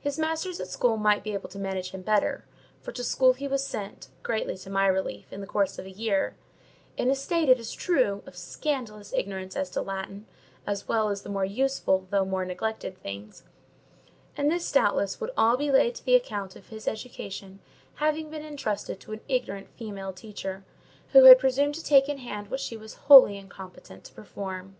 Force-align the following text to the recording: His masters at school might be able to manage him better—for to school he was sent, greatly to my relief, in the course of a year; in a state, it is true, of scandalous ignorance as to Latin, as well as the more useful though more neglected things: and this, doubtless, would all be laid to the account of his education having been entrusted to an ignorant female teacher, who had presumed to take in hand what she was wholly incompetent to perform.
His 0.00 0.18
masters 0.18 0.58
at 0.58 0.68
school 0.68 0.96
might 0.96 1.22
be 1.22 1.34
able 1.34 1.50
to 1.50 1.58
manage 1.58 1.90
him 1.90 2.00
better—for 2.00 2.92
to 2.92 3.04
school 3.04 3.34
he 3.34 3.46
was 3.46 3.62
sent, 3.62 4.08
greatly 4.22 4.56
to 4.56 4.70
my 4.70 4.86
relief, 4.86 5.30
in 5.30 5.42
the 5.42 5.46
course 5.46 5.78
of 5.78 5.84
a 5.84 5.90
year; 5.90 6.34
in 6.96 7.10
a 7.10 7.14
state, 7.14 7.50
it 7.50 7.60
is 7.60 7.70
true, 7.74 8.22
of 8.24 8.38
scandalous 8.38 9.12
ignorance 9.12 9.56
as 9.56 9.68
to 9.72 9.82
Latin, 9.82 10.24
as 10.66 10.88
well 10.88 11.10
as 11.10 11.20
the 11.20 11.28
more 11.28 11.44
useful 11.44 12.06
though 12.08 12.24
more 12.24 12.46
neglected 12.46 12.96
things: 13.02 13.42
and 14.34 14.50
this, 14.50 14.72
doubtless, 14.72 15.20
would 15.20 15.30
all 15.36 15.58
be 15.58 15.70
laid 15.70 15.94
to 15.96 16.04
the 16.06 16.14
account 16.14 16.56
of 16.56 16.68
his 16.68 16.88
education 16.88 17.60
having 17.96 18.30
been 18.30 18.40
entrusted 18.46 18.98
to 19.00 19.12
an 19.12 19.20
ignorant 19.28 19.68
female 19.76 20.14
teacher, 20.14 20.64
who 21.12 21.24
had 21.24 21.38
presumed 21.38 21.74
to 21.74 21.84
take 21.84 22.08
in 22.08 22.16
hand 22.16 22.50
what 22.50 22.60
she 22.60 22.78
was 22.78 22.94
wholly 22.94 23.36
incompetent 23.36 24.04
to 24.04 24.14
perform. 24.14 24.74